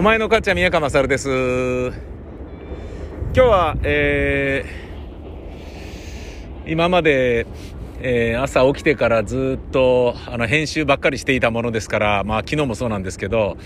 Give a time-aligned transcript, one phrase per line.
[0.00, 1.28] お前の母ちゃん宮川勝です。
[1.28, 1.92] 今
[3.34, 7.46] 日は、えー、今まで、
[8.00, 13.58] えー、朝起きてからずっと、あの、編集ばっかりしていたものですから、まあ、昨日もそうなんですけど、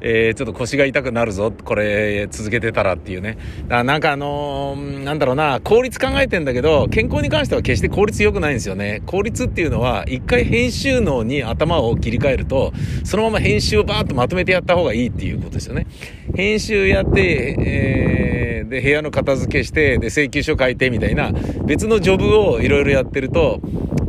[0.00, 3.38] えー、ちょっと腰が痛くなるぞ、これ続けてたらっていうね。
[3.68, 9.02] だなんかあのー、なんだろうな、効率考えてんだけど、健康に関しては決して効率良くないんですよね。
[9.06, 12.72] 効率っていうのは、一回編集能に頭を切り替えると、
[13.04, 15.86] そのまま編集をバーッとまとめてやった方がいいっていうことですよね。
[16.34, 21.32] 編集やって、えー、で、部屋の片付けして、で、請求書書いてみたいな、
[21.64, 23.60] 別のジョブをいろいろやってると、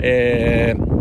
[0.01, 0.98] えー、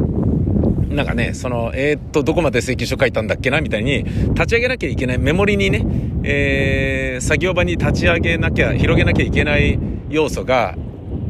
[0.91, 5.84] なんかね、その、えー、っと、どこまで請求書書いたんだっけなみたいに、立ち上げなきゃいけない、メモリにね、
[6.24, 10.77] えー、作業場に立ち上げなきゃ、広げなきゃいけない要素が、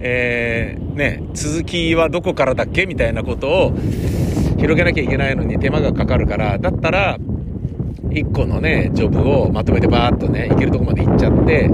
[0.00, 3.72] えー、ね、続きはどこからだっけみたいなことを
[4.58, 7.18] 広げなきゃいけないのに手間がかかるから、だったら、
[8.10, 11.68] 1個のね、ジョブをまとめてバーっとね、いけるとこまで行っちゃって、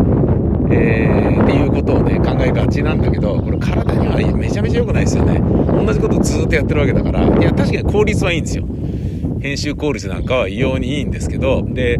[0.74, 5.40] えー、っていうことをね、考えがちなんだけど、これ体にはめちゃめちゃ良くないですよね。
[5.40, 8.64] 同じことずっとやってるわけだから、いや、確かに効率はいいんですよ。
[9.40, 11.98] 編集効率なんかは異様にいいんですけど、で、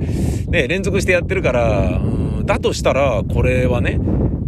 [0.49, 2.01] ね、連続してやってるから、
[2.45, 4.01] だとしたら、これはね、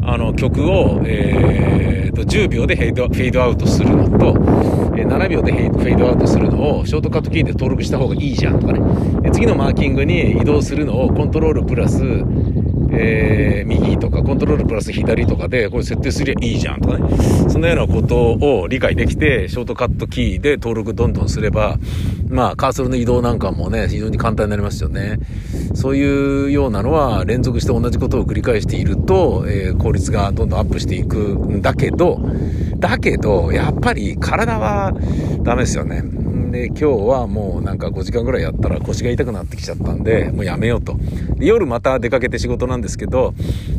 [0.02, 4.34] あの、曲を、えー、と、10秒でフェード、フェードアウトするのと、
[4.96, 8.80] え、7秒でフェードアウトするのを、ショートカットキーで登録した方がいいじゃんとかね。
[9.20, 12.02] で次のマーキングに移動するのをコントロールプラス、
[12.98, 17.16] えー、右とかコントロールプラス左とかでこれ設定すりゃいいじゃんとかね。
[17.48, 21.78] そのようなことを理解できてショートカットキーで登録どんどんすれば
[22.28, 25.18] まあカーソルの移動なんかもね非常に簡単になりますよね。
[25.74, 32.18] そういうようなのは連続して同じことを繰り返していると、えー、効率がどんどんアップしていくんだけど
[32.78, 34.92] だけどやっぱり体は
[35.42, 36.02] ダメですよね。
[36.50, 40.96] で、今日はもうなんか5時間ぐらいやったら腰が痛くなってきちゃったんで、もうやめようと。
[41.38, 43.34] 夜また出かけて仕事なんですけど、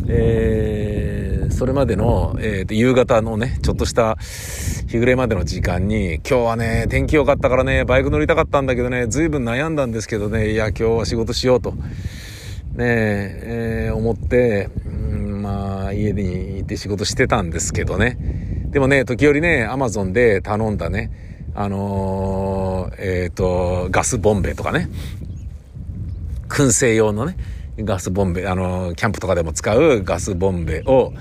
[0.08, 11.72] えー、それまでの、えー、と夕方のね、ちょっとした日暮れまでの時間に、今日はね、天気良かったからね、バイク乗りたかったんだけどね、随分悩んだんですけどね、いや、今日は仕事しようと。
[11.72, 18.18] ねえ、ー、思って、うん、まあ、家にいて仕事してたんですけどね。
[18.70, 21.10] でもね、時折ね、アマゾンで頼んだね、
[21.60, 24.92] あのー、えっ、ー、と、ガスボンベとかね、
[26.50, 27.36] 燻製用のね、
[27.80, 31.14] ガスボンベ、あのー、キャンプとかでも使うガスボンベを、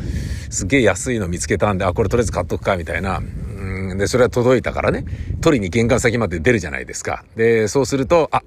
[0.51, 3.19] すげえ安いの見つけたんで、あ、これとりあえず買っとくか、みたいな。
[3.19, 5.07] うんで、それは届いたからね、
[5.41, 7.25] 取りに玄関先まで出るじゃないですか。
[7.35, 8.43] で、そうすると、あ、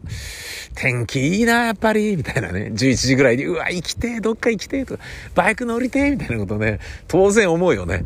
[0.76, 8.06] 天気いいな、やっぱり、みたいなね、11時ぐらいに、うわ、行きてどっか行きてとか、バイク乗りてえみたいなことね、当然思うよね。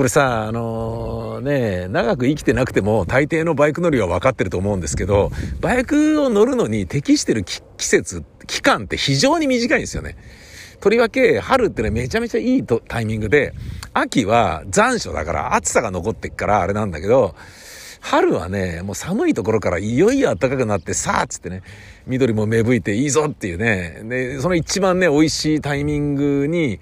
[0.00, 5.30] これさ、あのー、ね、長く生きてなくても大抵のバイク乗りは分かってると思うんですけど、
[5.60, 10.16] バイクを乗るのに適してる季節、期間って非常に短いんですよね。
[10.80, 13.52] とりわけ、春ってね、めちゃめちゃいいとタイミングで、
[13.92, 17.34] 秋は残暑だから暑さが残ってっからあれなんだけど、
[18.00, 21.60] 春はね、もう寒いところからいよいよ暖かくなってさあっつってね、
[22.06, 26.80] 緑も芽吹いていいぞっていうね、で、その一番ね、美味しいタイミングに、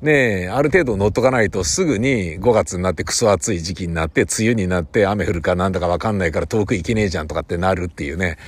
[0.00, 8.38] ねえ、ある程度乗っとかないとすぐに5月になってクソ暑い時期になって、梅雨になって雨降るかなんだかわかんないから遠く行けねえじゃんとかってなるっていうね。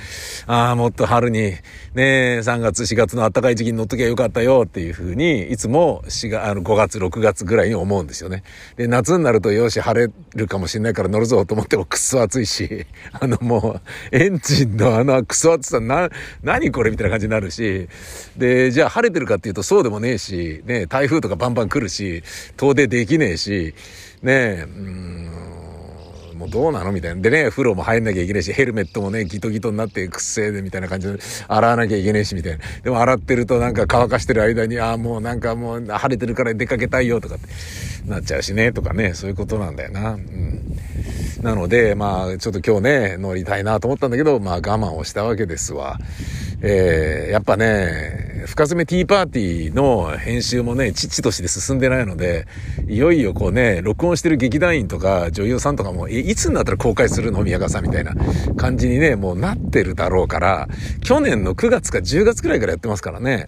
[0.47, 1.57] ああ、もっと春に、ね
[1.95, 8.43] え、3月4月の暖かい時期に乗っときゃよかったよっていうふうに、いつも4月、あの5月6月ぐらいに思うんですよね。
[8.77, 13.81] で、夏になるとよし晴れるかもしれないから乗るぞと思ってもクソ暑いし、 あのも
[14.13, 16.09] う、エンジンのあのクソ暑さな、
[16.43, 17.89] 何これみたいな感じになるし、
[18.37, 22.21] で、じゃあ晴れてるかっていうとそうでもねえし、ね、台風とかバンバン来るし、
[22.55, 23.73] 遠出できねえし、
[24.21, 25.31] ねえ、うん
[26.41, 27.21] もうどうなのみたいな。
[27.21, 32.59] でね、風呂も入んなきゃいけないし、ヘルメットもね、ギトギトになってくっせえでみたいな感じで、洗わなきゃいけないし、みたいな。
[32.83, 37.47] でも洗ってるとなんか乾かしてる間に、ああ、もうなんかもう晴れてるから出かけたいよとかって
[38.07, 40.13] なっちゃうしね、とかね、そういうことなんだよな。
[40.13, 40.61] うん。
[41.41, 45.97] なので、まあ、ちょっと今日ね、乗りたいなと思ったんだけど、まあ我慢をしたわけですわ。
[46.61, 52.47] えー、やっぱね、深爪ティーパーティーの編集もね、父として進んでないので、
[52.87, 58.13] いよいよこうね、録音してる劇団員とか女優さんとかも、え、いつになったら公開するの宮川さんみたいな
[58.57, 60.67] 感じにね、もうなってるだろうから、
[61.01, 63.47] 去年の9月か10月くらいからやってますからね。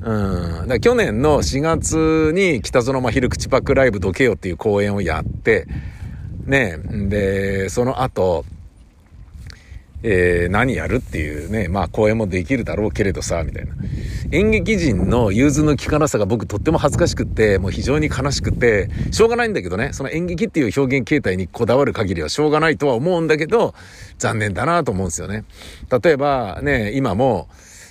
[0.00, 0.68] うん。
[0.68, 5.66] だ去年の4月に北園真昼口パックライブどけよっていう公演をやって、
[6.48, 6.78] ね、
[7.08, 8.44] で、その後、
[10.02, 13.74] えー、何やるっていうね、まあ公演もできるだろうけれどさ、みたいな。
[14.30, 23.74] 演劇人の融通の利かなさが僕とっても恥ずかしくって、もう非常に悲しくて、しょうがないんだけどね、その演劇っていう表現形態にこだわる限りはしょうがないとは思うんだけど、
[24.18, 25.44] 残念だなと思うんですよね。
[26.02, 27.48] 例えばね、今も、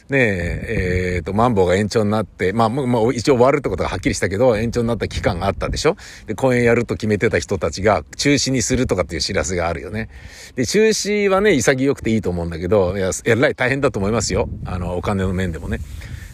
[0.09, 5.98] ねえ、えっ、ー、と、マンボウが延長になって、まあ、まあ、一応終わるってことがはっきりしたけど、延長になった期間があったでしょ？
[6.27, 10.09] で、公演やると決めてた人たちが中止にするとかっていう知らせがあるよね。
[10.56, 14.48] で、中止はね、潔くていいと思うんだけど、いや、えらい大変だと思いますよ。
[14.65, 15.80] あの、お金の面でもね。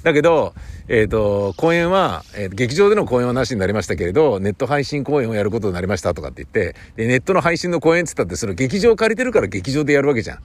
[0.04, 0.54] だけど、
[0.90, 10.40] えっ、ー、と、公演は、えー、劇場での公演はなしになりましたけれど、ネット配信公演をやることになりましたとかって言って、で、ネットの配信の公演って言ったって、それ劇場借りてるから劇場でやるわけじゃん。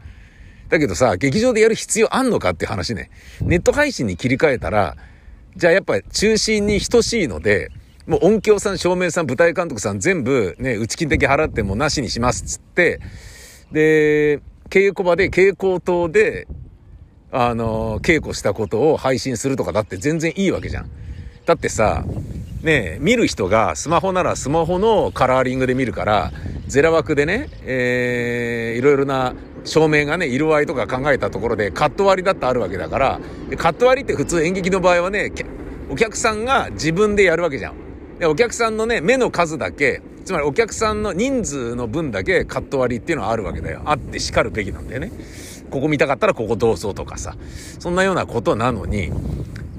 [0.68, 3.10] だけどさ、劇場でやる必要あんのかって話ね。
[3.40, 4.96] ネット配信に切り替えたら、
[5.56, 7.70] じゃあやっぱ中心に等しいので、
[8.06, 13.00] もう音響さん、照明さん、舞台監督さん全部ね、内金的払ってもなしにしますっつって、
[13.72, 16.46] で、稽古場で稽古棟で、
[17.30, 20.90] あの、稽古したことを配信するとかだって全然いいわけじゃん。
[21.44, 22.04] だってさ、
[22.62, 26.32] ね見る人がスマホならスマホのカラーリングで見るから、
[26.66, 29.34] ゼラ枠でね、えー、いろいろな
[29.64, 33.20] 照明がね、色合いとか考えたところでカット割りだってあるわけだから、
[33.56, 35.32] カット割りって普通演劇の場合はね、
[35.90, 37.74] お客さんが自分でやるわけじゃん。
[38.18, 43.82] で、お客さんのね、目の数だけ、つまりお客さんの人数の分だけカット割りっていうのはあるわけだよ。
[43.86, 45.10] あって叱るべきなんだよね。
[45.70, 47.36] ここ見たかったらここどうぞとかさ。
[47.78, 49.10] そんなようなことなのに、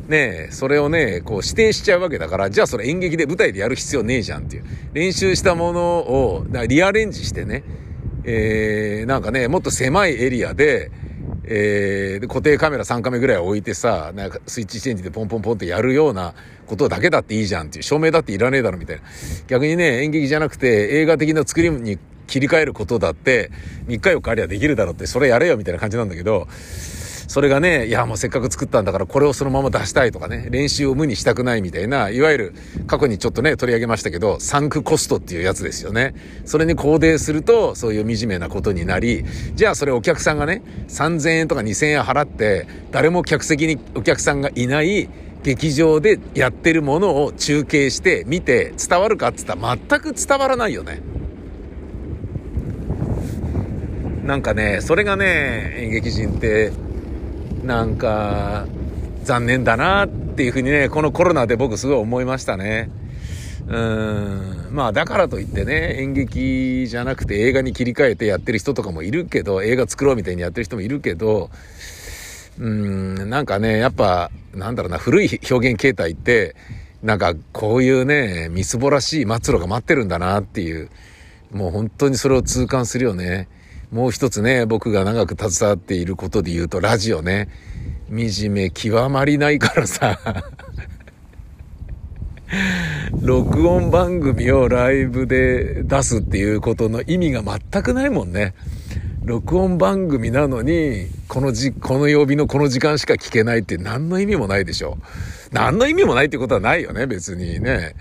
[0.09, 4.63] ねえ、それをね、こう指定しちゃうわけだから、じゃあそれ演劇で舞台でやる必要ねえじゃんっていう。
[4.94, 7.63] 練習したものを、だリアレンジしてね、
[8.23, 10.91] えー、なんかね、もっと狭いエリアで、
[11.44, 16.33] えー、固定カメラ3カメぐらい置いてさ、なんかスイッチチェンジでポンポンポンってやるような
[16.65, 19.03] ことだけだっていいじゃんっていう、照明だっていらねえだろみたいな。
[19.47, 23.51] 逆にね、演劇じゃなくて映画的な作りに切り替えることだって、
[23.88, 26.47] 3日4日ありゃできるだろうって、それやれよみたいな感じなんだけど、
[27.30, 32.54] それがね、いやもうせっかく作ったんだからこれをそのまま出したいとかね、練習を無にしたくないみたいな、いわゆる
[32.88, 36.16] 過去にちょっとね、取り上げましたけど、サンクコストっていうやつですよね。
[36.44, 45.08] それに肯定すると、そういう惨めなことになり、じゃあそれお客さんがね、3000円とか2000円払って、誰も客席にお客さんがいない
[45.44, 51.00] 劇場でやってるものを中継して見て伝わるかって言ったら全く伝わらないよね。
[54.26, 56.72] なんかね、それがね、演劇人って
[57.63, 58.65] なんか、
[59.23, 62.89] 残念だなっていうふうにね、このコロナで僕すごい思いましたね。
[63.67, 64.67] うん。
[64.71, 71.51] まあだからといってね、演劇じゃなくて映画に切り替えてやってる人とかもいるけど、映画作ろうみたいにやってる人もいるけど、
[72.59, 76.56] うん、なんかね、やっぱ、なんだろうな、古い表現形態って、
[77.03, 80.89] なんかこういうね、みすぼらしい末路が待ってるんだなっていう、
[81.51, 83.47] もう本当にそれを痛感するよね。
[83.91, 87.50] もう一つね、僕が長く携わっていることで言うと、ラジオね。
[88.09, 90.19] 惨め極まりないからさ。
[93.21, 98.53] 録音番組をライブで出すっていうことの意味が全くないもんね。
[99.24, 105.00] 録音番組なのに、このじ、この曜日のこの時間しか聞けないって何の意味もないでしょ。
[105.51, 107.96] 何の意味もないってことはないよね、別にね。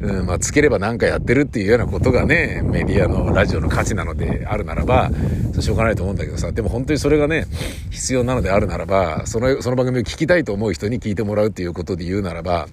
[0.00, 5.10] うん、まあ、つければ何かやってるっていうようなことがね、メディアのラジオの価値なのであるならば、
[5.58, 7.46] しょうがないと思うんだけどさ、でも本当にそれがね、
[7.90, 12.68] 必要なのであるならば、その、その番組を聞きたいと思う人に聞いてもらうっていうことで言うならば、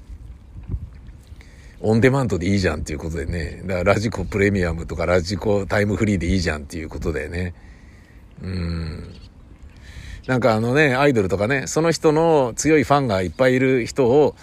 [1.79, 7.53] オンデマンドでいいじゃんっていうことでね、だからラジコプレミアムとかラジコタイムフリーでいいじゃんっていうことでね、
[8.41, 9.22] うん。
[10.27, 14.35] なんかあのね、アイドルとかね、その人の強いファンがいっぱいいる人を、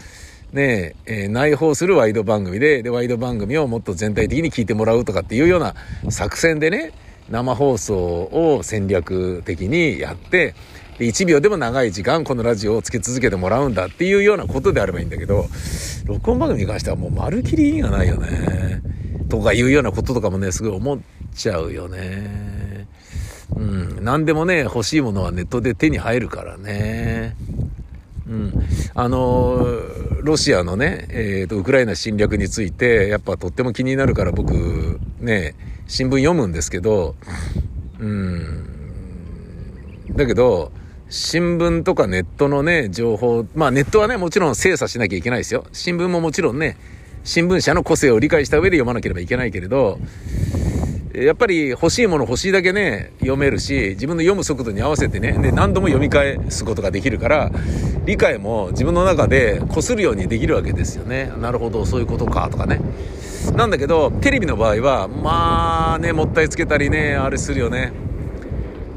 [0.53, 5.75] ねえー、内包するワイド番組で、で、ワイド番組をもっと全体的に聞いてもらうとかっていうような
[6.11, 6.93] 作戦でね、
[7.31, 10.55] 生放送を戦略的にやって、
[10.99, 15.47] で、1秒でも長い時間このラジオをつけ続けてもらうんだっていうようなことであればいいんだけど、
[16.05, 18.83] 録音番組に関してはもうまるきり意味がないよね。
[19.31, 20.99] とかいうようなこととかもね、すごい思っ
[21.35, 22.87] ちゃうよね。
[23.57, 24.05] うん。
[24.05, 27.37] 何でもね、欲しいものはネットで手に入るからね。
[28.29, 28.53] うん。
[28.95, 29.67] あの、
[30.23, 31.15] ロシアのね、え
[31.45, 35.55] っ、ー、と、ウクライナ侵略について、やっぱとっても気になるから僕、ね、
[35.87, 37.17] 新聞読むんですけど、
[37.99, 38.67] うん。
[40.15, 40.73] だけど、
[41.09, 45.65] 新聞とかネットのね、情報、まあネットはね、もちろん精査しなきゃいけないですよ。
[45.73, 46.77] 新聞ももちろんね、
[47.25, 49.99] 新聞社の個性を理解した上で読まなければいけないけれど、
[51.13, 57.51] やっぱり欲しいもの欲しいだけね、読めるし、自分の読む速度に合わせてね、で、何度も読み返すことができるから、
[58.07, 61.33] 理解も自分の中で擦るようにできるわけですよね。
[61.41, 62.81] なるほど、そういうことか、とかね。
[63.57, 67.93] なんだけど、テレビの場合は、まあね、もったいつけたりね、あれするよね。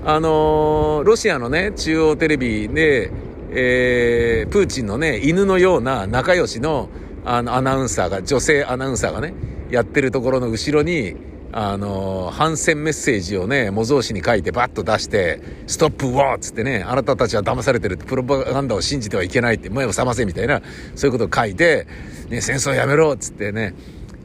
[0.06, 3.10] あのー、ロシアのね、中央テレビで、
[3.50, 6.90] えー、プーチンのね、犬のような仲良しの、
[7.26, 9.34] あの、アナウンサーが、女性アナウンサーがね、
[9.72, 11.16] やってるところの後ろに、
[11.56, 20.64] あの、反戦メッセージをね、模造紙に書いてバッと出して、ストップウォーつってね、あなたたちは騙されてるって、プロパガンダを信じてはいけないって、目を覚ませみたいな、
[20.96, 21.86] そういうことを書いて、
[22.30, 23.76] ね、戦争やめろっつってね、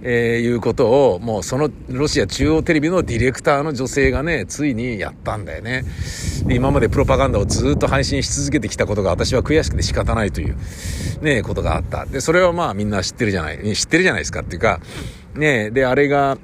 [0.03, 5.85] えー、いうことを、もうそのロシア中央テレビのディレクターの女性がね、ついにやったんだよね。
[6.47, 10.57] で、今までプロパガンダをずっと配信し続けてきたことが私は悔しくて仕方ないという、
[11.21, 12.07] ね、ことがあった。
[12.07, 14.81] で、それはまあみんな知ってるじゃない、知ってるじゃないですかっていうか、
[15.35, 16.39] ね、で、あれが、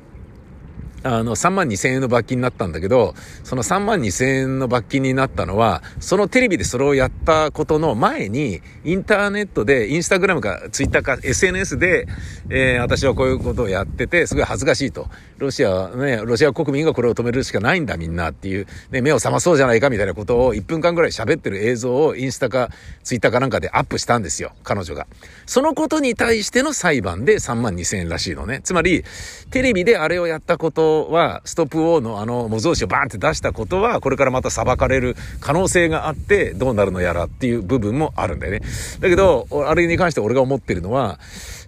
[1.04, 12.08] あの、3万2千円の罰金になったんだけど、その3万2千円の罰金になったのは、そのテレビでそれをやったことの前に、インターネットで、インスタグラムかツイッターか SNS で、
[12.48, 15.08] えー、私はこういうことをやってて、すごい恥ずかしいと。
[15.36, 22.70] ロシア、ね、ロシア国民がこれを止めるしかないんだみんなっていう、ね、目を覚まそうじゃないかみたいなことを1分間ぐらい喋ってる映像をインスタか
[23.02, 25.06] ツイッターかなんかでアップしたんですよ、彼女が。
[25.44, 28.60] そのことに対しての裁判で3万2千円らしいのね。
[28.64, 29.04] つまり、
[29.50, 38.62] テレビであれをやったことは、ストップウォーのあの模造紙をバーンって出したことは、これからまた裁かれる可能性があって、どうなるのやらっていう部分もあるんだよね。
[39.00, 41.18] だけど、あれに関して俺が思ってるのは、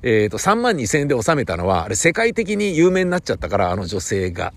[0.03, 4.53] えっ、ー、と、3万2千円で収めたのは、あれ世界的に有名になっちゃったから、あの女性が。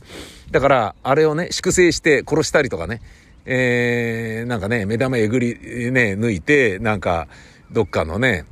[0.51, 3.01] だから、あれをね、粛清して殺したりとかね、
[3.45, 5.55] えー、なんかね、目玉えぐり、
[5.91, 7.27] ね、抜いて、なんか、
[7.71, 8.45] どっかのね、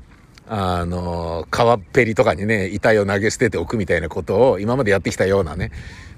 [0.50, 5.72] あの、川っぺりとかにね、遺体を投げ捨てておくみたいなことを、今までやってきたようなね、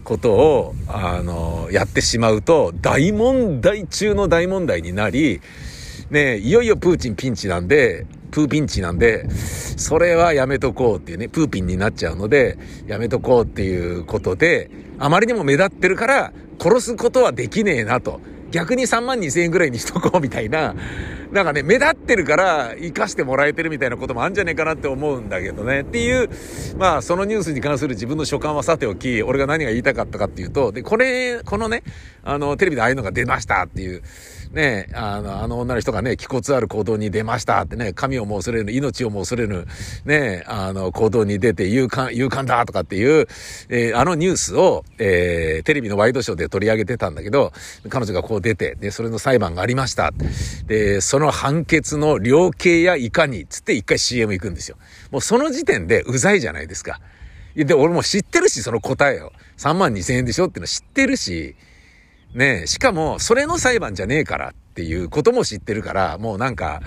[0.09, 5.39] ことを、あの、やってしまうと、大問題中の大問題になり、
[6.09, 18.19] ね、いよいよプーチンピンチなんで、プーピンチなんで、それはやめとこうっていうね、プーピンになっちゃうので、やめとこうっていうことで、あまりにも目立ってるから、殺すことはできねえなと。
[18.51, 20.75] 逆に3万2000円ぐらいにしとこうみたいな、
[21.31, 25.81] なんかね、目立ってるから生かしてもらえてるみたいなこともあるんじゃねえかなって思うんだけどね。
[25.81, 26.29] っていう、
[26.77, 31.83] まあそのニュースに関する自分の所感はさておき、俺が何が言いたかったかっていうと、で、これ、このね、
[32.23, 34.01] あの、テレビでああいうのが出ましたっていう、
[34.51, 39.67] ね、あの、あの女の人がね、気骨ある行動に出ましたってね、神をも恐れぬ、命をも恐れぬ、
[40.05, 43.27] ね、あの、行動に出て勇敢、勇敢だとかっていう、
[43.69, 47.53] えー、あのニュースを、えー、テレビのワイドショーで取り上げてたんだけど、
[47.89, 50.11] 彼女がこう出て、で、それの裁判がありました。
[50.65, 54.77] で、その判決の量刑やいかに、つって一回 CM 行くんですよ。
[55.11, 56.99] もうその時点でうざいじゃないですか。
[57.55, 59.31] で、俺も知ってるし、その答えを。
[59.57, 61.55] 3万2千円でしょっての知ってるし、
[62.33, 66.81] ねえ、しかも、それの裁判じゃねえからっていうことも知ってるから、もうなんか、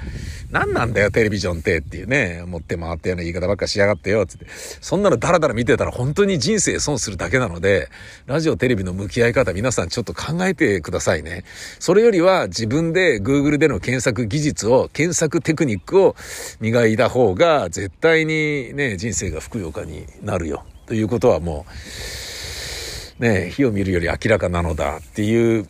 [0.52, 4.46] 何なんだよ、テレビジョンってっていうね、持って回ったような言い方ばっかしやがってよ、つって。
[4.49, 7.88] そんなのダラダラ見てたら本当に人生損するだけなので、
[8.26, 11.42] ラジオ、テレビの向き合い方皆さんちょっと考えてくださいね。
[11.80, 16.14] それよりは自分で Google での検索技術を、検索テクニックを
[16.61, 20.64] 磨いた方が絶対にね、人生がふくよかになるよ。
[20.87, 22.31] ということはもう、
[23.19, 25.66] ね、火を見るより明らかなのだっていう、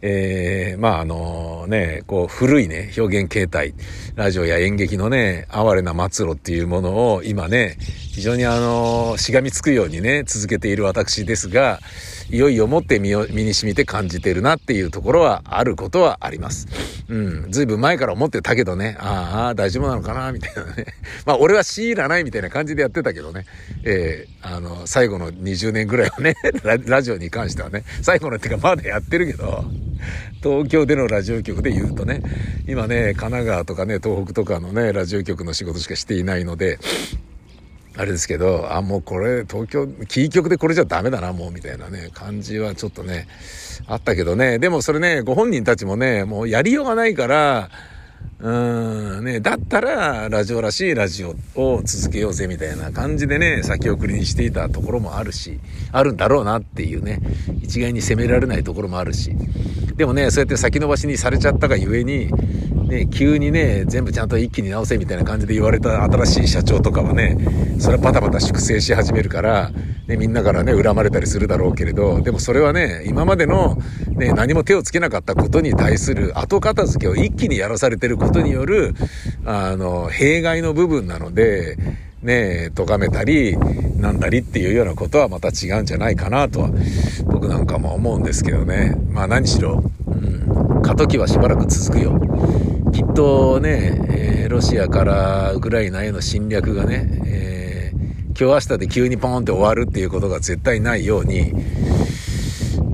[0.00, 3.74] えー、まああのね、こう古いね、表現形態、
[4.14, 11.80] ラジオや演劇のね、哀れな末路っていうものを今ね、非常にあのしがみつくようにね、続けている私ですが、
[12.30, 16.66] いよいよもって身を身に染みて感じてるなっていうところはあることはあります。
[17.08, 17.50] うん。
[17.50, 20.86] ずいぶん前から思ってたけどね、ああ、大丈夫なのかなみたいなね。
[21.24, 23.46] まあ俺は強いらないみたいな感じでやってたけどね。
[23.82, 29.64] えー、あの、最後の20年ぐらいはね ラ、ラジオに関してはね、最後のっていうかまだやってるけど、
[30.42, 32.22] 東京でのラジオ局で言うとね、
[32.66, 36.78] 今ね、神奈川とかね、東北とかのね、ラジオ局の仕事しかしていないので、
[37.98, 43.26] あれですけど、あ、もうこれ、東京、キー局でこれじゃダメだな、もう、みたいなね、感じはちょっとね、
[43.88, 47.70] あったけどね、でもそれね、ご本人たちもね、もうやりようがないから、
[48.38, 55.58] うん、ね、だったら、ラジオらしいラジオを続けようぜ、みたいな感じでね、先送りにしていたところもあるし、
[55.90, 57.20] あるんだろうなっていうね、
[57.62, 59.32] 一概に責められないところもあるし、
[59.96, 62.30] でもね、そうやって先延ばしにされちゃったがゆえに、
[62.88, 67.36] ね、急にね、全部ちゃんと一気に直せみたいな感じで言われた新しい社長とかはね、
[67.78, 69.70] それはパタパタ粛清し始めるから、
[70.06, 73.76] ね、みんなからね、恨まれたりするだろうけれど、でもそれはね、今までの、
[74.16, 78.94] ね、何も手をつけなかったことに対する後片付けを一気にやらされてることによる、
[79.44, 81.76] あの、弊害の部分なので、
[82.22, 83.58] ね、咎めたり、
[83.98, 86.70] なんだりっていうようなことはまた違うんじゃないかなとは、
[87.26, 88.96] 僕なんかも思うんですけどね。
[89.10, 92.18] まあ何しろ、うん、過渡期はしばらく続くよ。
[92.92, 101.52] きっとね、えー、ロシアからウクライナへの侵略がね、えー、今日明日で急にポーンって終わるっていうことが絶対ないように、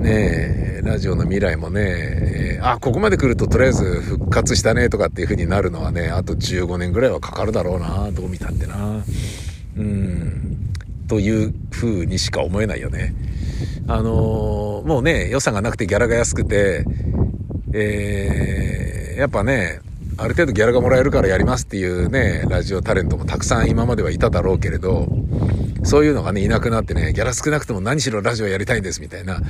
[0.01, 9.03] ねラジオの未来もね、えー、あ、ここまで来るととりあえず復活したねとかっていう風になるのはね、あと15年ぐらいはかかるだろうな、どう見たってな。
[9.77, 10.73] うん、
[11.09, 13.15] という風にしか思えないよね。
[13.89, 16.85] あのー、もうね、予算がなくてギャラが安くて、
[17.73, 18.84] えー、
[19.17, 19.81] やっぱね、
[20.17, 25.09] ある程度ギャラがもらえるからやりますっていうね、ラジオタレントもたくさん今まではいただろうけれど、
[25.83, 29.41] そういうのがね、いなくなってね、ギャラ少なくても何しろラジオやりたいんですみたいな、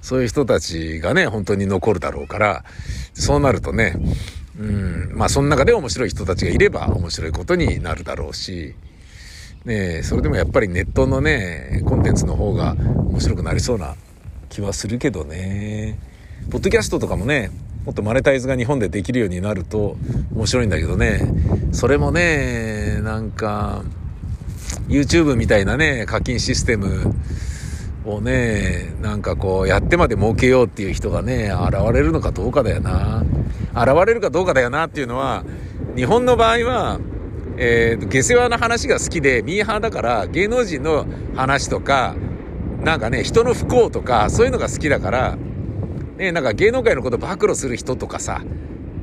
[0.00, 2.64] そういう人たちがね、本当に残るだろうから、
[3.14, 3.94] そうなるとね、
[4.58, 8.74] うん、まあその中で面白い人たちがいれば面白いことになるだろうし、
[9.64, 13.94] ねそれでもやっぱりネットのね、コンテンツの方が面白くなりそうな
[14.48, 15.98] 気はするけどね。
[16.50, 17.50] ポッドキャストとかもね、
[17.88, 19.96] もっとマネタイズが日本でできるようになると
[20.34, 21.22] 面白いんだけどね、
[21.72, 23.82] それもね、なんか、
[24.88, 27.14] YouTube みたいなね、課金システム
[28.04, 33.24] をね、なんかこうやってまで儲けようっていう人がね、現れるのかどうかだよな。
[33.72, 35.44] 現れるかどうかだよなっていうのは、
[35.96, 37.00] 日本の場合は、
[37.56, 42.14] えー、下世話な話が好きで、ミーハーだから芸能人の話とか、
[42.84, 45.38] なんかね、人の不幸とか、そういうのが好きだから、
[46.18, 48.42] ね、なんか芸能界のこと暴露する人とかさ、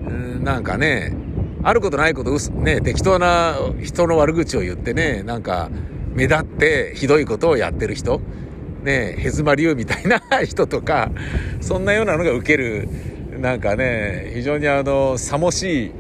[0.08, 1.16] うんなんかね、
[1.64, 5.70] あることないこと、ね、適当な人の悪口を言ってね、なんか、
[6.14, 8.22] 目立ってひどいことをやってる人、
[8.84, 11.10] ね、ヘズマ流みたいな 人とか、
[11.62, 12.88] そんなようなのが受ける、
[13.40, 15.92] なんかね、非常にあの、さもしい、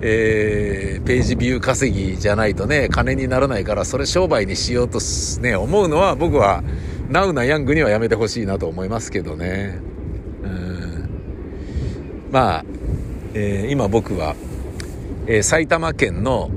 [0.00, 4.98] えー、ページビュー稼ぎじゃないとね、金にならないから、それ商売にしようと
[5.40, 6.62] ね、思うのは僕は、
[7.08, 9.78] ナウなヤングにはやめてほしいなと思いますけどね。
[12.30, 12.64] まあ、
[13.32, 14.36] えー、今僕は、
[15.26, 16.50] えー、埼玉県の、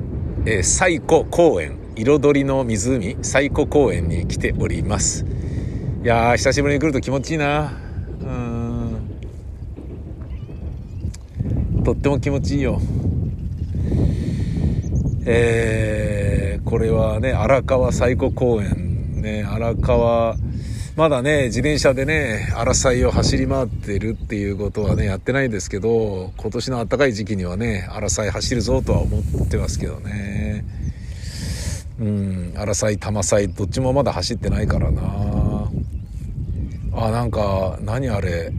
[0.46, 5.26] えー、西湖公園、彩りの湖、西湖公園に来ております。
[6.04, 7.72] いや、久しぶりに来ると気持ちいいな。
[8.20, 9.10] うん。
[11.86, 12.82] とっても気持ちいいよ。
[15.26, 20.36] えー、これはね、荒川最古公園、ね、荒川、
[21.02, 30.64] まだね、自転車でね、荒祭を走り回ってるっていうことはね、やってないんですけど、今年の暖かい時期にはね、荒祭走るぞとは思ってますけどね。
[32.00, 35.72] うん、荒祭、玉祭、どっちもまだ走ってないからな。
[36.94, 38.54] あ、なんか、何あれ、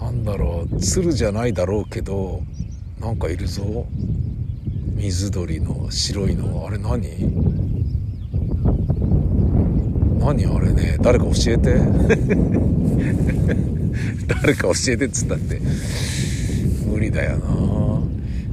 [0.00, 2.42] なんだろう、鶴じゃないだろうけど、
[3.00, 3.86] なんかいるぞ。
[4.94, 7.67] 水鳥の白いのあれ何？
[10.18, 11.76] 何あれね誰か教えて。
[14.26, 15.60] 誰か教えてっつったって。
[16.86, 17.46] 無理だよな。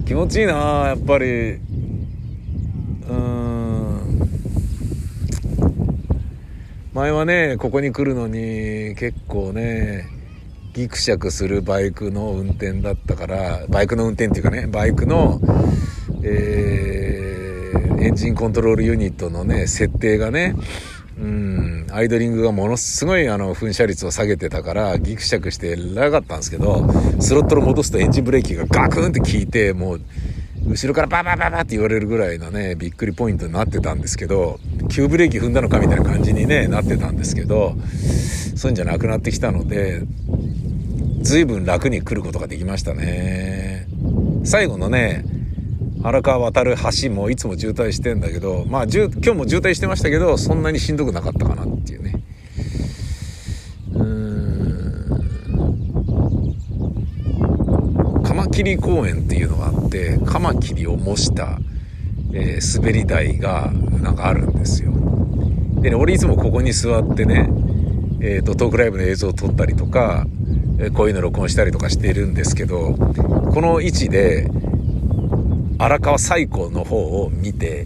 [0.06, 0.54] 気持ちいいな
[0.88, 1.25] やっぱり。
[1.25, 3.99] うん。
[6.93, 10.08] 前はねここに来るのに結構ね
[10.73, 15.41] ギクシャクするバイクの運転だったからバイクの運転っていうかねバイクの
[16.28, 20.56] えー、エンジンコントロールユニットのね、設定がね、
[21.96, 26.86] アイドリングがものすごいあの噴射率を下げてたからギクシャクしてなかったんですけど、
[27.22, 30.02] スロットル戻すとエンジンブレーキがガクンって効いて、もう、
[30.68, 37.78] 後ろからババババって言われるぐらいのね、びっくりポイントになってたんですけど、急ブレーキ踏んだのかみたいな感じにね、なってたんですけど、
[38.58, 40.02] そういうんじゃなくなってきたので、
[41.22, 43.88] 随分楽に来ることができましたね。
[44.44, 45.24] 最後のね、
[46.06, 51.55] 荒川渡る橋もいつも渋滞してんだけど、まあ、今日も渋滞してましたけど、そんなにしんどくなかったかな
[51.86, 52.13] っていうね。
[53.93, 54.04] うー
[58.21, 58.24] ん。
[58.24, 61.60] カマキリ公園っていうのがあって、カマキリを模した、
[62.34, 63.71] えー、滑り台が
[64.02, 64.91] なんかあるんですよ。
[65.82, 67.48] でね、俺いつもここに座ってね、
[68.19, 70.26] え、ー、と、トークライブの映像を撮ったりとか、
[70.95, 74.50] こういうの録音したりとかしているんですけど、この位置で、
[75.78, 77.86] 荒川最高の方を見て、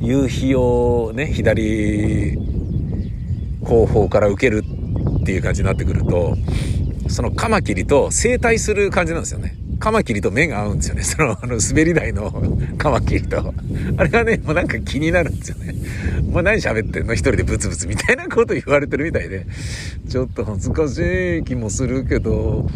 [0.00, 2.38] 夕日をね、左
[3.70, 4.64] 後方から受ける
[5.22, 6.36] っていう感じになってくると、
[7.08, 9.56] そのカマキリと整体する感じなんですよね。
[9.78, 11.02] カマキリと目が合うんですよね。
[11.04, 12.30] その、あの、滑り台の
[12.76, 13.54] カマキリと。
[13.96, 15.74] あれがね、もうなんか気になるんですよね。
[16.28, 17.14] お前何喋ってんの？
[17.14, 19.46] 一人でブツブツみたいなこと言われてるみたいで、
[20.08, 22.68] ちょっと恥ずかしい気もするけど、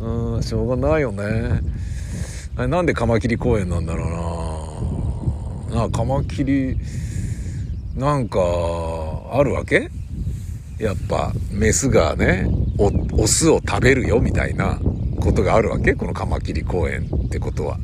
[0.00, 1.60] うん、しょうがないよね。
[2.56, 4.06] なんでカマキリ公園なんだろ
[5.70, 6.76] うななカマキリ
[7.96, 8.38] なんか
[9.32, 9.90] あるわけ？
[10.78, 14.78] やっぱメスがねオスを食べるよみたいな
[15.20, 15.94] ことがあるわけ？
[15.94, 17.78] このカマキリ公園ってことは。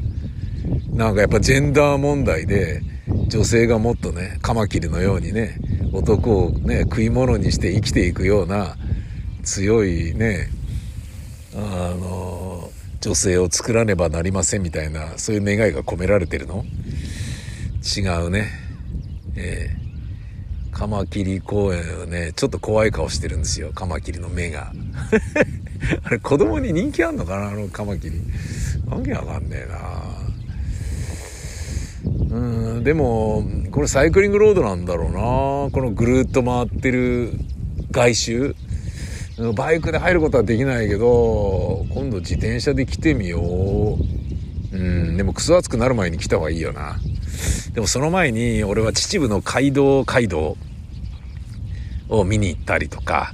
[0.93, 2.81] なんかやっぱジェンダー問題で
[3.29, 5.59] 女性がもっとねカマキリのようにね
[5.93, 8.77] 男をね食い物にして生きていくような
[9.43, 10.49] 強いね
[11.57, 16.65] あの女性を作らねばなりませんみたいな、そういう願いが込められてるの？
[17.85, 18.49] 違うね。
[19.37, 19.84] えー、
[20.75, 23.71] カマキリ公園はね、ちょっと怖い顔してるんですよ。
[23.73, 24.73] カマキリの目が。
[26.03, 28.21] あれ、子供に人気あんのかなあのカマキリ。
[28.87, 29.79] わけわかんねえな
[32.37, 37.31] うん、でも、これサイクリングロードなんだろうなこのぐるっと回ってる
[37.93, 38.57] 外周。
[39.55, 43.99] バイクで入ることはできないけど、今度自転車で来てみよう。
[44.77, 46.99] うん、でもクソ暑くなる前に来た方がいいよな。
[47.75, 50.57] でもその前に俺は秩父の街道街道
[52.09, 53.33] を見に行ったりとか、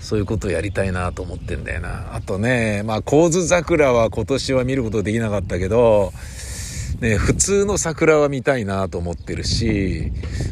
[0.00, 2.14] そういうことをやりたいなと思ってんだよな。
[2.14, 6.12] あとね、まあ、神津桜は今年は見ることできなかったけど、
[7.00, 10.10] ね、普通の桜は見たいなと思ってるし、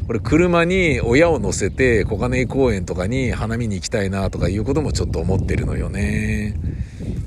[0.09, 6.55] 俺車に親を乗せて小金井公園とかに花見に行きたいなとかいうこともちょっと思ってるのよね。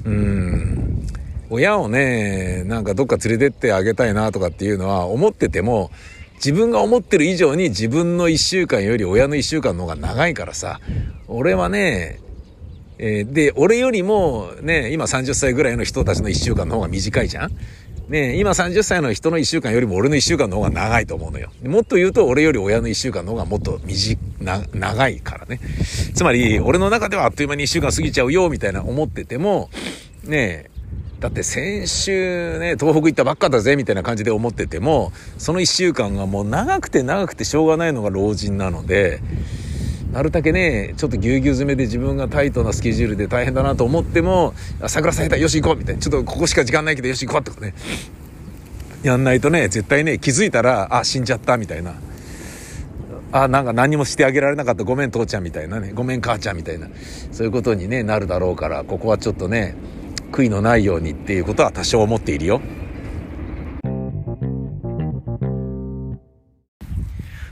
[0.05, 1.07] うん。
[1.49, 5.91] 親をね、なんかどっか連れてってあげたいなとかっていうのは思ってても、
[6.39, 10.79] 自分が思ってる以上に自分の一週間より親の一週間の方が長いからさ、
[11.27, 12.21] 俺はね、
[12.97, 17.51] えー、で、俺よりもね、今30歳ぐらいの人たちの一週間の方が短いじゃん
[18.09, 21.51] ね今30歳の人の一週間よりも俺の一週間の方が長いと思うのよ。
[21.63, 24.17] もっと言うと俺より親の一週間の方がもっと短、
[24.73, 25.59] 長いからね。
[26.15, 29.69] つまり、俺の中ではあっという間に一週間過ぎちゃうよ、みたいな思ってても、
[30.23, 30.68] ね
[31.19, 39.19] だって先週ね、東北行ったばっかだぜ、みたいな感じで思ってても、その一週間がもう長くて長くてしょうがないのが老人なので、
[40.13, 44.53] なるだけね、ちょっとぎゅうぎゅう詰めで自分がタイトなスケジュールで大変だなと思っても、
[44.87, 46.01] 桜咲いたよし行こうみたいな。
[46.01, 47.73] ちょっとここしか時間ないけどよし行こうとかね。
[49.03, 51.95] やんないとね、絶対ね、気づいたら、あ、死んじゃったみたいな。
[53.31, 54.83] あ、なんか何もしてあげられなかった。
[54.83, 55.91] ごめん父ちゃんみたいなね。
[55.93, 56.87] ごめん母ちゃんみたいな。
[57.31, 59.75] そういうことにね、なるだろうから、ここはちょっとね、
[60.31, 62.61] 悔いのないようにっていうことは多少思っているよ。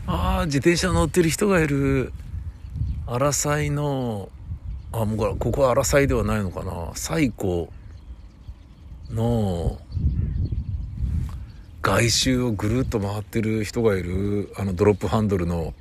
[0.05, 2.13] ああ、自転車乗ってる人がいる。
[3.05, 4.29] 荒西の、
[4.91, 6.91] あ、もうここは荒西ではないのかな。
[6.95, 7.69] 西湖
[9.11, 9.79] の
[11.81, 14.53] 外周をぐるっと回ってる人がいる。
[14.57, 15.73] あのドロップハンドルの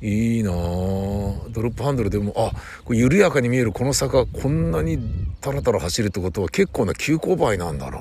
[0.00, 2.52] いいなドロップハンドルでも、あ、
[2.84, 4.98] これ緩やかに見えるこの坂、こんなに
[5.44, 7.98] タラタラ走るってことは結構な急勾配なんだな。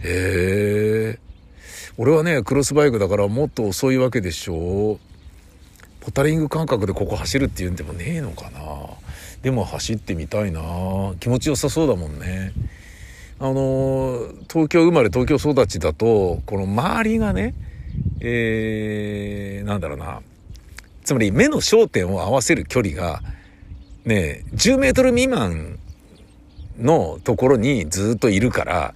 [0.00, 1.18] へえ。
[1.98, 4.98] 俺はね、クロスバイクだからもっと遅いわけでしょ。
[6.00, 8.60] ポタリング感覚でここ走るっていうんでもねえのかな。
[9.42, 10.62] でも走ってみたいな。
[11.20, 12.54] 気持ちよさそうだもんね。
[13.38, 14.20] あの、
[14.50, 17.52] 東京生まれ東京育ちだと、この周りがね、
[18.20, 20.22] えー、なんだろうな、
[21.04, 23.20] つまり目の焦点を合わせる距離が、
[24.04, 25.78] ね、10メートル未満
[26.78, 28.94] のところにずっといるから、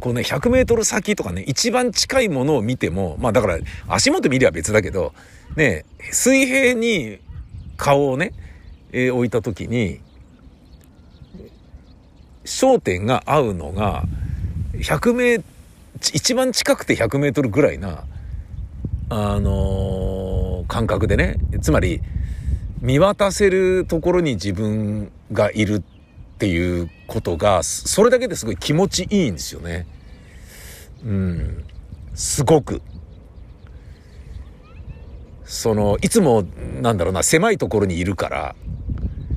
[0.00, 3.58] こうね、100メートル先とかね、一番近いものを見ても、まあだから
[3.88, 5.12] 足元見りゃ別だけど、
[5.56, 7.18] ね、水平に
[7.76, 8.32] 顔をね、
[8.92, 10.00] えー、置いた時に、
[12.44, 14.04] 焦点が合うのが、
[14.74, 15.42] 100メ
[16.12, 18.04] 一番近くて100メートルぐらいな、
[19.08, 22.00] あのー、感覚でね、つまり、
[22.82, 25.82] 見渡せるところに自分がいるっ
[26.38, 29.86] ていうことが、それだけですごい気持ちいいんですよね。
[31.04, 31.64] うん。
[32.12, 32.82] すごく。
[35.44, 36.44] その、いつも、
[36.80, 38.56] なんだろうな、狭いところにいるから、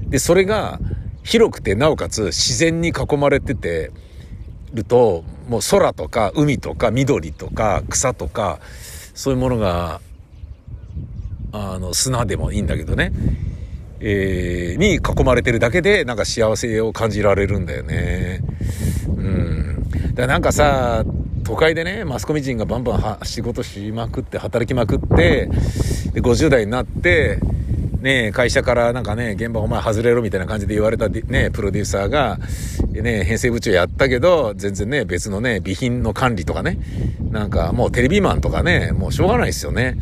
[0.07, 0.79] で、それが
[1.23, 3.91] 広くて、なおかつ自然に囲まれてて、
[4.73, 8.59] ると、もう空とか海とか緑とか草とか、
[9.13, 10.01] そういうものが、
[11.55, 13.11] あの、砂でもいいんだけどね、
[13.99, 18.41] えー、に囲まれてるだけで、なんか幸せを感じられるんだよね。
[19.07, 19.89] うん。
[19.89, 21.03] だからなんかさ、
[21.43, 25.49] 都会でね、マスコミ人がバンバン仕事しまくって、働きまくって、
[26.13, 27.39] で、50代になって、
[28.01, 32.39] ね、会社からなんかね、現場お前外れろみたいな感じで言われたね、プロデューサーが、
[32.91, 36.77] ね、編成部長やったけど、全然ね、別のね、備品の管理とかね、
[37.31, 39.97] なんかもうテレビマンとかね、もうしょうがないですよね。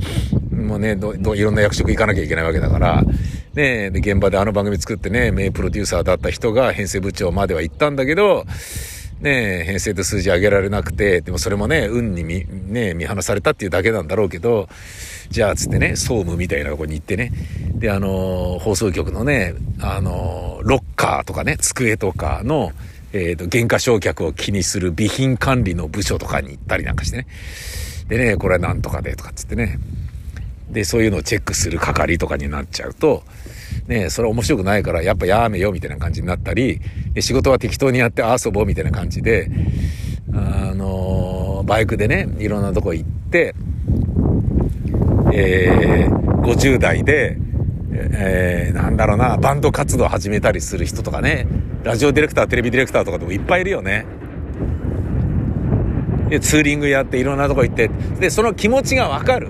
[0.63, 3.03] もうね、ど、ど、いろんな役職行かなきゃいけないわけだから、
[3.53, 8.45] ね、で、現場であの番組作ってね、名プロデューサーだった人が編成部長までは行ったんだけど、
[9.21, 14.67] ね、編成で数字上げられなくて、でもそれもね、運に見、ね、見放されたっていうだけなんだろうけど、
[15.29, 17.31] じゃあ、つってね、総務みたいなとこに行ってね、
[17.75, 22.73] で、あのー、放送局のね、あのー、ロッカーとかね、机とかの、
[23.13, 27.27] えっ、ー、と、原価償却を気にする備品管理の部署とかに行ったりなんかしてね。
[28.09, 29.79] でね、これはなんとかでとかっつってね。
[30.73, 33.23] で、そういうのをチェックする係とかになっちゃうと、
[33.87, 36.81] ね、それ面白くないからやっぱやめよみたいな感じになったり、
[37.13, 39.49] で仕事は適当にやって遊ぼうみたいな感じで、
[40.33, 43.55] あのー、バイクでね、いろんなとこ行って、
[45.31, 47.37] えー、50代で、
[47.91, 51.47] えー、なんだろうな、バンド活動始めたりする人とかね、
[51.83, 54.05] ラジオディレクター、テレビディレクターとかでもいっぱいいるよね。
[56.29, 59.49] で、ツーリングやっていろんなとこ行って、で、その気持ちがわかる。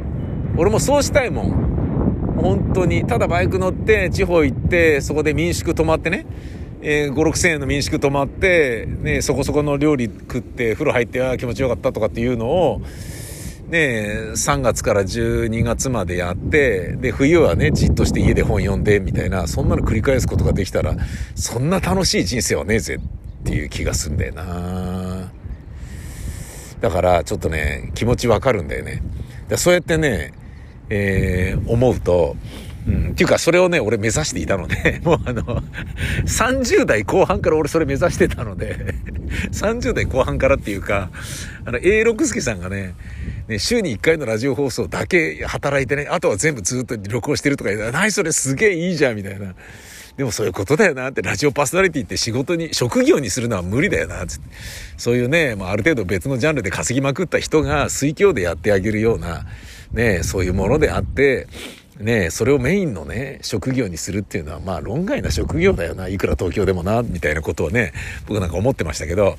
[0.58, 2.36] 俺もそうしたいもん。
[2.38, 6.26] 本当に、ただバイク乗って、地方行って、そこで民宿泊まってね、
[6.82, 12.82] えー、5、6千円の民宿泊まって、ね、そこそこの料理食って、風呂入って、あ気持ちよかったとかっていうのを、
[13.70, 20.96] ね、3月から12月までやって、で、冬はね、じっとして家で本読んで、みたいな、そんなの繰り返すことができたら、
[21.34, 25.32] そんな楽しい人生はねえぜっていう気がすんだよな
[26.82, 29.02] だから、ちょっとね、気持ちわかるんだよね。
[29.48, 30.34] だそうやってね、
[30.94, 32.36] えー、思うと、
[32.88, 35.64] うん、っていうか、それをね、俺目指していたので、 もうあの、
[36.26, 38.94] 30代後半から俺それ目指してたので、
[39.52, 41.10] 30代後半からっていうか、
[41.66, 42.94] あの、A 六輔さんがね、
[43.48, 49.56] ね、週に1回のラジオ放送だけ働いてね、あとは全部ずっと録音してるとか言う何それすげえいいじゃん、みたいな。
[50.18, 54.34] でもそういうことだよなって、ラジオパーソナリティって仕事に、職業にするのは無理だよなって。
[54.98, 59.46] そういうね、まあ、ある程度別のジャンルで稼ぎまくった人が水郷でやってあげるような、
[59.94, 61.48] ね、そういうものであって、
[62.00, 66.08] ねそれをメインのね、職業にするっていうのは、まあ、論外な職業だよな。
[66.08, 67.94] いくら東京でもな、みたいなことをね、
[68.28, 69.38] 僕なんか思ってましたけど、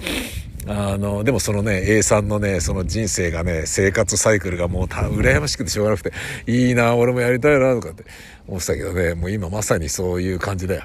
[0.67, 6.13] あの、でもそのね、A さんのね、その人生がね、生活サイクルがもうた、羨ましくてしょうがなくて、
[6.47, 8.05] いいな、俺もやりたいな、とかって
[8.47, 10.85] 思ってたけどね、もう今まさにそういう感じだよ。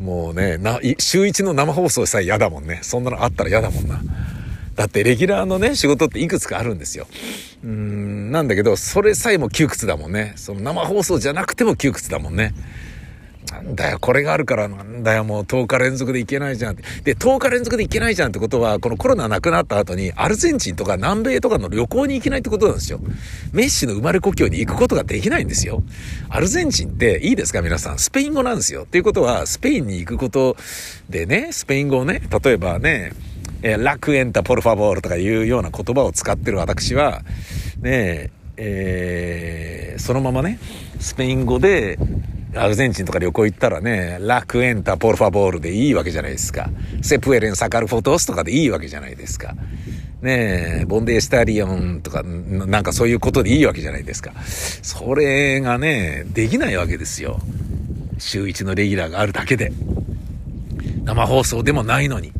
[0.00, 2.78] もうね、な、週一の生放送さえ嫌だもんね。
[2.82, 4.00] そんなのあったら嫌だもんな。
[4.80, 7.06] だってレギュラーのね、仕事っていくつかあるんですよ。
[7.62, 10.32] うん、なんだけど、それさえも窮屈だもんね。
[10.36, 12.54] その生放送じゃなくても窮屈だもんね。
[13.52, 16.82] なんだよ、これがあるからなんだよ、もう10日連続で行けないじゃんって。
[17.02, 23.00] で、10日連続で行けないじゃんってことは、このコロナなくなった後に、アルゼンチンとか南米とかの旅行に行けないってことなんですよ。
[23.52, 25.82] メッシの生まれ故郷に行くことができないんですよ。
[26.30, 27.98] アルゼンチンっていいですか皆さん。
[27.98, 28.84] スペイン語なんですよ。
[28.84, 30.56] っていうことは、スペインに行くこと
[31.10, 33.12] でね、スペイン語をね、例えばね、
[33.62, 37.22] えー、ラクエンタポルファボールとかいうような言葉を使ってる私は、
[37.80, 40.58] ねえー、そのままね、
[40.98, 41.98] スペイン語で、
[42.54, 46.68] アルゼンチンとか旅行行ったらね、ラクエンタポルファボールでいいわけじゃないですか。
[47.00, 49.54] セプエレンサカルフォトスとかでいいわけじゃないですか。
[50.20, 54.32] ねえ、ボンデースタリオンとか、なんかそういうことでいいわけじゃないですか。
[54.44, 57.40] それがね、できないわけですよ。
[58.18, 59.72] 週一のレギュラーがあるだけで。
[61.04, 62.32] 生放送でもないのに。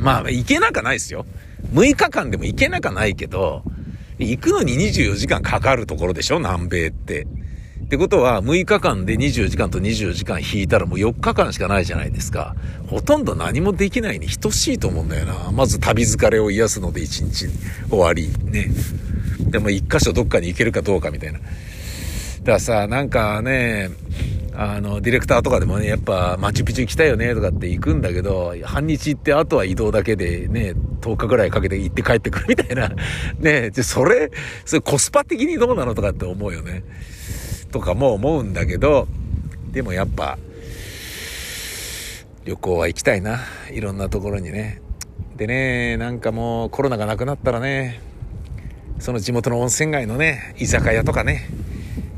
[0.00, 1.26] まあ、行けなかないですよ。
[1.72, 3.62] 6日間でも行けなかないけど、
[4.18, 7.26] 行くのに24時間かかるところでしょ南米って。
[7.84, 12.54] ってことは、6日間で24時間と24時間引いたらもう4日間しかないじゃないですか。
[12.88, 15.50] ほとんど何もできないに等しいと思うんだよな。
[15.52, 17.48] まず旅疲れを癒すので1日
[17.88, 18.30] 終わり。
[18.44, 18.70] ね。
[19.40, 21.38] でも1箇所どっかに行けるかどうかみたいな。
[21.38, 23.90] だからさ、なんかね、
[24.54, 32.90] あの、ディレクターとかでもね、やっぱ、マチュピチュ行きたいよね、とかって行くんだけど、半日行って、あとは移動だけでね、10日ぐらいかけて行って帰ってくるみたいな。
[33.38, 34.30] ね、で、それ、
[34.64, 35.94] それコスパ的にどうなの？
[35.94, 36.82] とかって思うよね。
[37.70, 39.06] とかも思うんだけど、
[39.72, 40.38] でもやっぱ、
[42.44, 43.40] 旅行は行きたいな。
[43.70, 44.80] いろんなところにね。
[45.36, 48.00] でね、なんかもうコロナがなくなったらね、
[48.98, 51.48] その地元の温泉街のね、居酒屋とかね、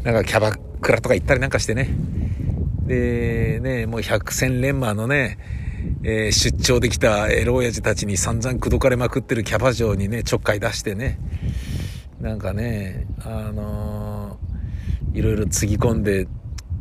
[0.04, 1.88] なんかキャバクラとか行ったりなんかしてね、
[2.86, 5.38] で、ね、もう百戦錬磨のね、
[6.02, 11.18] えー、出張できたエロ親父たちに散々口説かれまくってるキャバ嬢にね、ちょっかい出してね、
[12.20, 16.26] なんかね、あのー、いろいろつぎ込んで、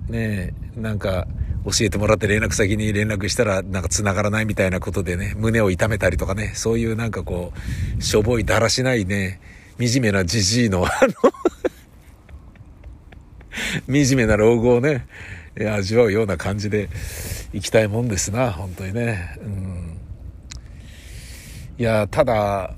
[0.10, 1.27] ね、なんか、
[1.63, 7.53] 教えてもらって連絡先に連絡したらなんか繋がらないみたいなことでね、胸を痛めたりとかね、そういうなんかこ
[7.99, 9.39] う、しょぼいだらしないね、
[9.79, 10.89] 惨めなじじいの、あ
[11.23, 11.31] の
[13.88, 15.06] 惨めな老後をね、
[15.56, 16.89] 味わうような感じで
[17.54, 19.38] 行きたいもんですな、本当にね。
[19.43, 19.97] うん、
[21.78, 22.76] いや、ただ、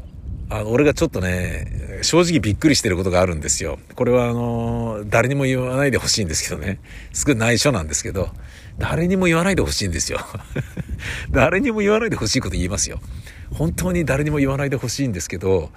[0.49, 3.79] あの、俺がちょっとね、正直びっくりしてることがあるんですよ。
[3.95, 6.79] これはあの、誰にも言わないでほしいんですけどね。
[7.13, 8.29] すごい内緒なんですけど、
[8.77, 10.19] 誰にも言わないでほしいんですよ。
[11.31, 12.99] 誰にも言わないでほしいこと言いますよ。
[13.51, 15.71] 本当に誰にも言わないでほしいんですけど、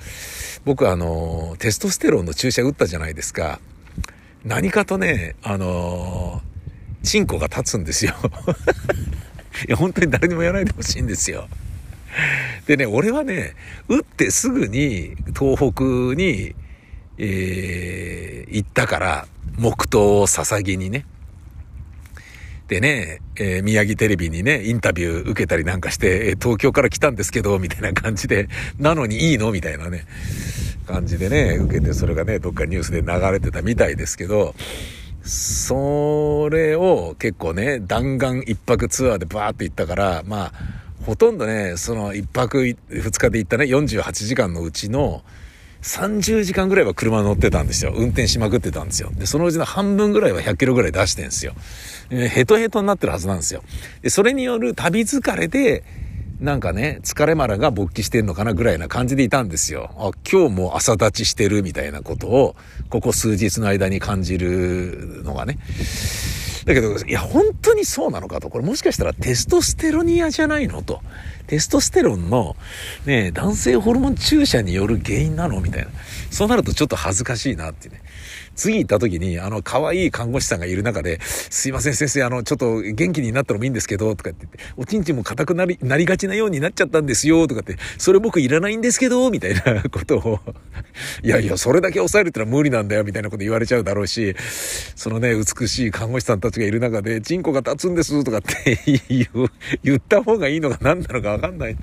[0.64, 3.60] 僕あの、テストステロンの注射打ったじゃないですか。
[4.46, 6.40] 何かとね、あの
[7.02, 8.14] チンコが立つんですよ
[9.66, 11.48] いや、本当に誰にもやらないでほしいんですよ。
[12.66, 13.54] でね、俺はね、
[13.88, 15.82] 打ってすぐに東北
[16.14, 16.54] に、
[17.18, 19.28] えー、行ったから、
[19.58, 21.06] 黙祷を捧げにね。
[22.68, 28.48] でね、えー、宮城テレビにね、インタビュー受けたりなんかして、えー、東京から来たんですけど、みたいな感じで、
[28.78, 29.52] なのにいいの？
[29.52, 30.04] みたいなね、
[30.86, 34.54] 感じでね、受けて、それがね、どっかニュースで流れてたみたいですけど、
[35.22, 40.52] それを結構ね、弾丸一泊ツアーでバーって行ったから、まあ、
[41.04, 45.22] ほとんどね、その一泊二日で行ったね、48時間のうちの、
[45.82, 47.92] 30時間ぐらいは車乗ってたんですよ。
[47.94, 49.10] 運転しまくってたんですよ。
[49.14, 51.54] で、そのうちの半分ぐらいは100キロぐらい出してんですよ。
[52.10, 53.62] ヘトヘトになってるはずなんですよ。
[54.02, 55.84] で、それによる旅疲れで、
[56.40, 59.90] なんかね、疲れまらが勃起してんのかなぐらいな感じでいたんですよ。
[59.96, 62.56] あ、今日も朝立ちしてるみたいなことを、
[62.90, 65.58] ここ数日の間に感じるのがね。
[66.66, 68.50] だけど、いや、本当にそうなのかと。
[68.50, 71.00] これもしかしたらテストステロニアじゃないのと。
[71.46, 72.56] テストステロンの、
[73.06, 75.90] ね、男性ホルモン注射による原因なのみたいな。
[76.28, 78.02] そうなるとちょっと恥ずかしいなってね。
[78.56, 90.40] 次行った時に、あの、可愛い看護師さんがいる中で、すいません先生、あの、ちょっと元気になったのもいいんですけど、とかって言って、おちんちんも硬くなり、なりがちなようになっちゃったんですよ、とかって、それ僕いらないんですけど、みたいな ことを、
[91.22, 94.34] いやいや、それだけ抑えるってのは無理なんだよ、みたいなこと言われちゃうだろうし、
[94.94, 98.78] そのね、美しい看護師さんたちがいる中で、チンコが立つんです、とかって
[99.84, 101.76] 言った方がいいのか何なのかわかんない。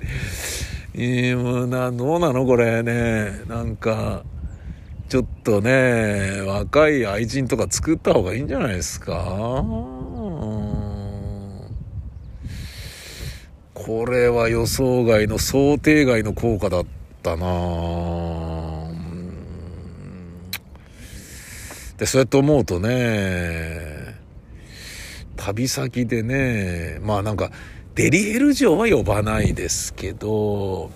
[0.96, 3.40] えー、もうな、どうなのこれね。
[3.48, 4.24] なんか、
[5.08, 9.14] ちょっとね、若い愛人とか作った方がいいんじゃないですか？
[13.74, 16.86] これは予想外の想定外の効果だっ
[17.22, 17.46] たな。
[21.98, 24.18] で、そうやって思うとね、
[25.36, 27.50] 旅先でね、まあなんか、
[27.94, 30.90] デリヘル城は呼ばないですけど、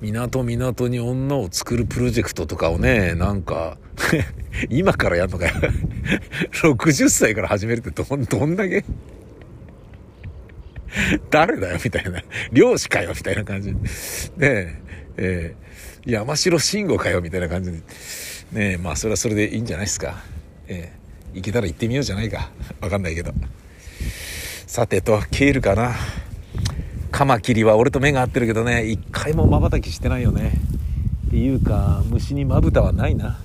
[0.00, 3.76] 港港に女を作るプロジェクトとかをね、なんか
[4.70, 5.54] 今からやんのかよ
[6.62, 8.84] 60歳から始めるってど、どんだけ？
[11.30, 11.78] 誰だよ？
[11.84, 12.22] みたいな。
[12.52, 13.12] 漁師かよ？
[13.14, 13.72] みたいな感じ。
[13.72, 13.78] ね
[14.38, 14.76] え、
[15.16, 17.20] えー、山城慎吾かよ？
[17.20, 17.78] みたいな感じで。
[17.78, 17.82] ね
[18.72, 20.22] え、まあそれはそれでいいんじゃないですか。
[20.66, 22.50] えー、行けたら行ってみようじゃないか。
[22.80, 23.32] わかんないけど。
[24.66, 25.94] さてと、ケールかな。
[27.20, 28.86] カマキリは俺と目が合ってるけどね。
[28.86, 30.54] 一回もまばたきしてないよね。
[31.26, 33.38] っていうか虫にまぶたはないな、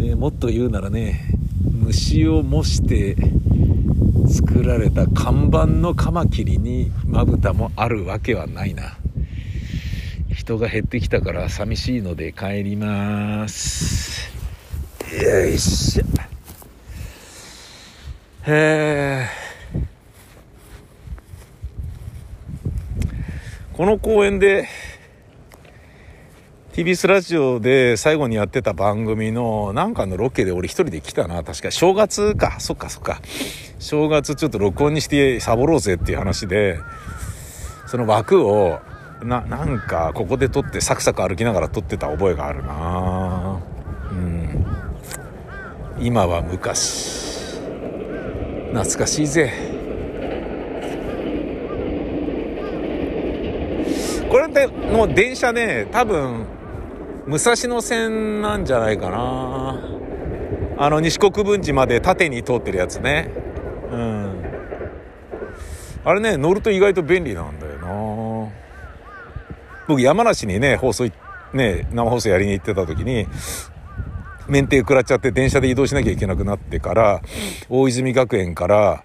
[0.00, 1.24] え、もっと言うならね
[1.62, 3.14] 虫を模して
[4.28, 8.98] 作られた看板のカマキリにまぶたもあるわけはないな。
[10.34, 14.32] 人が減ってきたから寂しいので帰ります。
[15.22, 16.04] よいしょ。
[18.50, 19.53] へえ
[23.76, 24.68] この公演で
[26.74, 31.42] TBS ラジオで最後にやってた番組のなんかのロケで俺一人で来たな。
[31.42, 32.60] 確か正月か。
[32.60, 33.20] そっかそっか。
[33.80, 36.78] 正月ちょっと録音にしてサボろうぜっていう話で、
[37.88, 38.78] その枠を
[39.24, 43.60] な、なんかここで撮ってサクサク歩きながら撮ってた覚えがあるな
[44.12, 44.66] うん。
[45.98, 47.58] 今は昔。
[48.72, 49.83] 懐かしいぜ。
[54.54, 56.46] これってもう電車ね、多分、
[57.26, 59.80] 武蔵野線なんじゃないかな。
[60.78, 63.30] あの、西国分寺まで縦に通ってるやつね。
[63.90, 64.44] うん。
[66.04, 68.52] あれね、乗ると意外と便利なんだよな。
[69.88, 71.04] 僕、山梨にね、放送、
[71.52, 73.26] ね、生放送やりに行ってた時に、
[74.46, 77.22] 免停食らっちゃって電車で移動しなきゃいけなくなってから、
[77.68, 79.02] 大泉学園から、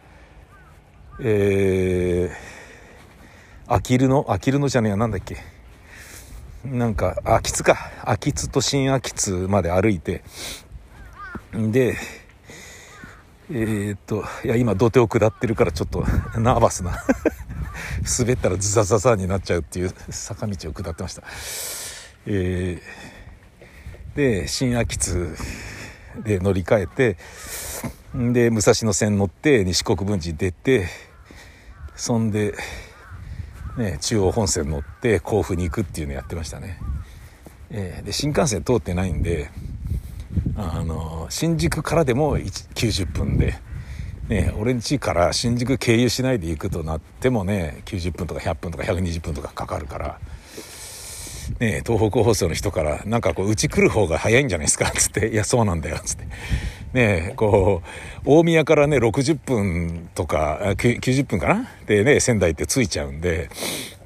[1.22, 2.49] えー、
[3.72, 5.38] あきるのあきるのじゃねえやなんだっけ。
[6.66, 7.78] なんか秋津か。
[8.04, 10.24] 秋津と新秋津まで歩いて。
[11.54, 11.96] で
[13.52, 16.04] えー、っといや今土手を下ってるからちょっと
[16.40, 16.98] ナーバスな。
[18.20, 21.22] 滑ったらズザザザになっちゃうっていう坂道を下ってました。
[22.26, 25.38] えー、で新秋津
[26.24, 27.18] で乗り換えて
[28.16, 30.88] で武蔵野線乗って西国分寺出て
[31.96, 32.56] そんで
[33.78, 36.80] ね、中央本線乗って甲府に行くっていうのやってましたね、
[37.70, 39.50] えー、で新幹線通ってないんで
[40.56, 43.56] あの新宿からでも90分で、
[44.28, 50.20] ね、俺ん家から新宿経由しないで行くとなってもね90分とか100分とか120分とかかかるから
[51.60, 56.28] ね、東北放送の人から、なんかこう、うち来る方が早いんじゃないですかつって、いや、そうなんだよ、つって。
[56.94, 61.69] ね、こう、大宮からね、60分とか、90分かな？
[61.85, 63.50] でね、仙台って着いちゃうんで、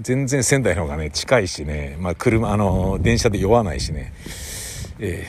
[0.01, 4.13] 全然仙台の方がね、近いしね、まあ、車、あの、電車で酔わないしね、
[4.99, 5.25] え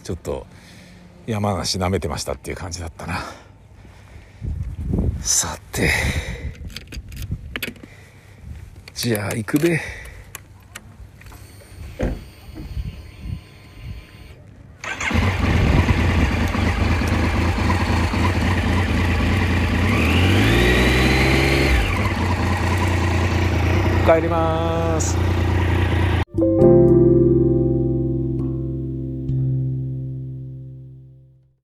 [0.00, 0.46] ー、ちょっと、
[1.26, 3.20] 山梨舐めてましたっていう感じだったな。
[5.20, 5.90] さて。
[8.94, 9.80] じゃあ行くべ。
[24.08, 26.67] 帰ります。